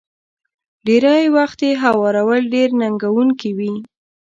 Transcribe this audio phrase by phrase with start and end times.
[0.85, 3.73] ډېری وخت يې هوارول ډېر ننګوونکي وي.